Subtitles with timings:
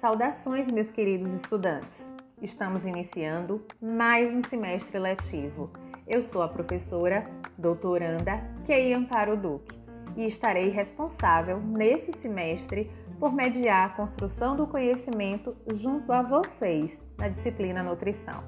[0.00, 2.10] Saudações, meus queridos estudantes.
[2.40, 5.70] Estamos iniciando mais um semestre letivo.
[6.06, 7.26] Eu sou a professora
[7.58, 9.78] doutoranda Kei Amparo Duque
[10.16, 17.28] e estarei responsável nesse semestre por mediar a construção do conhecimento junto a vocês na
[17.28, 18.42] disciplina nutrição.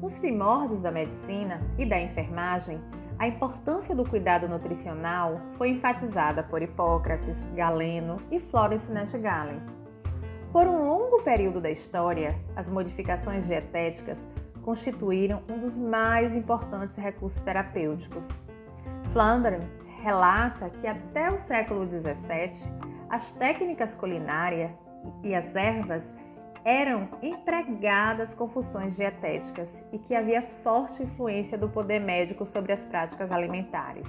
[0.00, 2.80] Nos primórdios da medicina e da enfermagem,
[3.18, 9.75] a importância do cuidado nutricional foi enfatizada por Hipócrates, Galeno e Florence Nightingale.
[10.56, 14.18] Por um longo período da história, as modificações dietéticas
[14.62, 18.26] constituíram um dos mais importantes recursos terapêuticos.
[19.12, 19.58] Flandre
[20.02, 22.72] relata que até o século XVII,
[23.10, 24.70] as técnicas culinárias
[25.22, 26.02] e as ervas
[26.64, 32.82] eram empregadas com funções dietéticas e que havia forte influência do poder médico sobre as
[32.82, 34.08] práticas alimentares.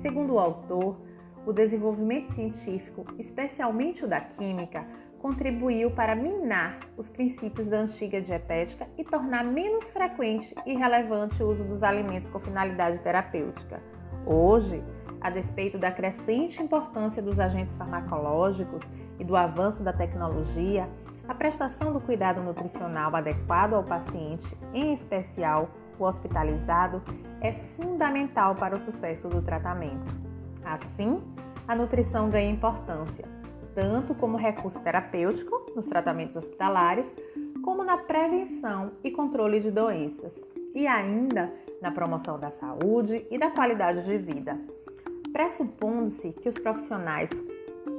[0.00, 0.96] Segundo o autor,
[1.44, 4.86] o desenvolvimento científico, especialmente o da química,
[5.22, 11.48] contribuiu para minar os princípios da antiga dietética e tornar menos frequente e relevante o
[11.48, 13.80] uso dos alimentos com finalidade terapêutica.
[14.26, 14.82] Hoje,
[15.20, 18.82] a despeito da crescente importância dos agentes farmacológicos
[19.20, 20.88] e do avanço da tecnologia,
[21.28, 27.00] a prestação do cuidado nutricional adequado ao paciente, em especial o hospitalizado,
[27.40, 30.16] é fundamental para o sucesso do tratamento.
[30.64, 31.22] Assim,
[31.68, 33.24] a nutrição ganha importância,
[33.74, 37.06] tanto como recurso terapêutico nos tratamentos hospitalares,
[37.62, 40.32] como na prevenção e controle de doenças,
[40.74, 44.58] e ainda na promoção da saúde e da qualidade de vida.
[45.32, 47.30] Pressupondo-se que os profissionais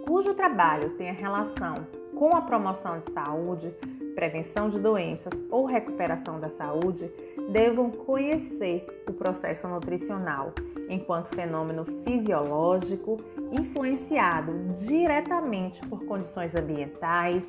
[0.06, 3.73] cujo trabalho tenha relação com a promoção de saúde,
[4.16, 7.11] prevenção de doenças ou recuperação da saúde
[7.52, 10.53] devam conhecer o processo nutricional
[10.89, 13.17] enquanto fenômeno fisiológico
[13.52, 17.44] influenciado diretamente por condições ambientais,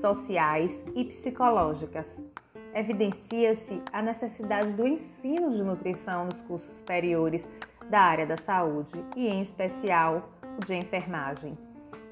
[0.00, 2.06] sociais e psicológicas.
[2.74, 7.46] Evidencia-se a necessidade do ensino de nutrição nos cursos superiores
[7.88, 10.28] da área da saúde e, em especial,
[10.66, 11.56] de enfermagem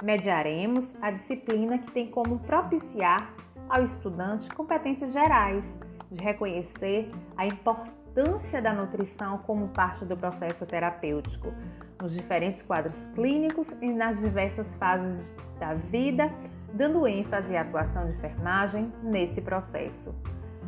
[0.02, 3.32] mediaremos a disciplina que tem como propiciar
[3.68, 5.64] ao estudante competências gerais,
[6.10, 11.52] de reconhecer a importância da nutrição como parte do processo terapêutico,
[12.00, 16.30] nos diferentes quadros clínicos e nas diversas fases da vida,
[16.72, 20.14] dando ênfase à atuação de enfermagem nesse processo.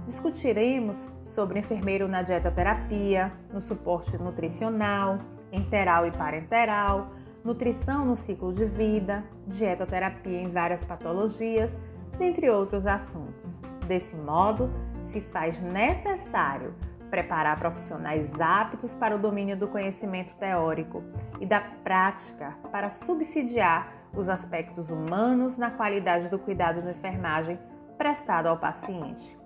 [0.07, 5.19] Discutiremos sobre enfermeiro na dietoterapia, no suporte nutricional,
[5.53, 7.11] enteral e parenteral,
[7.45, 11.71] nutrição no ciclo de vida, dietoterapia em várias patologias,
[12.19, 13.51] dentre outros assuntos.
[13.87, 14.71] Desse modo,
[15.07, 16.75] se faz necessário
[17.11, 21.03] preparar profissionais aptos para o domínio do conhecimento teórico
[21.41, 27.59] e da prática para subsidiar os aspectos humanos na qualidade do cuidado de enfermagem
[27.97, 29.37] prestado ao paciente.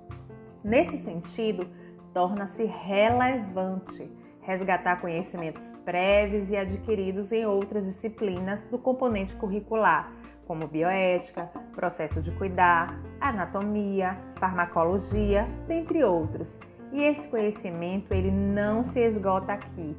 [0.63, 1.69] Nesse sentido,
[2.13, 4.11] torna-se relevante
[4.43, 10.13] resgatar conhecimentos prévios e adquiridos em outras disciplinas do componente curricular,
[10.47, 16.59] como bioética, processo de cuidar, anatomia, farmacologia, dentre outros.
[16.93, 19.97] E esse conhecimento ele não se esgota aqui.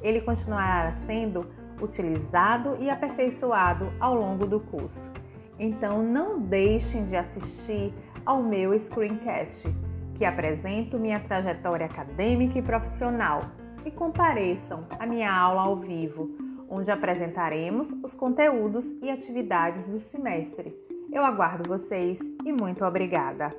[0.00, 1.46] Ele continuará sendo
[1.80, 5.10] utilizado e aperfeiçoado ao longo do curso.
[5.58, 7.92] Então não deixem de assistir
[8.24, 9.66] ao meu screencast,
[10.14, 13.42] que apresento minha trajetória acadêmica e profissional
[13.86, 16.28] e compareçam à minha aula ao vivo,
[16.68, 20.74] onde apresentaremos os conteúdos e atividades do semestre.
[21.12, 23.54] Eu aguardo vocês e muito obrigada!